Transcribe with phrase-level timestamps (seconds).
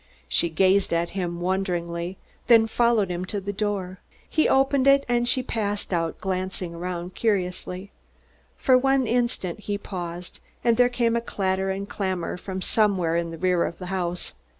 [0.27, 2.17] She gazed at him wonderingly,
[2.47, 3.99] then followed him to the door.
[4.27, 7.91] He opened it and she passed out, glancing around curiously.
[8.57, 13.29] For one instant he paused, and there came a clatter and clamor from somewhere in
[13.29, 14.33] the rear of the house.